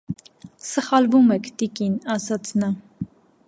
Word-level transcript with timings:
-Սխալվում 0.69 1.29
եք, 1.37 1.49
տիկին,- 1.61 2.01
ասաց 2.17 2.55
նա: 2.65 2.75